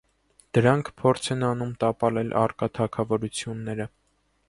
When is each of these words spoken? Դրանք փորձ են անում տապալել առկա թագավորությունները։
Դրանք 0.57 0.89
փորձ 1.01 1.29
են 1.35 1.45
անում 1.51 1.75
տապալել 1.85 2.35
առկա 2.43 2.73
թագավորությունները։ 2.79 3.93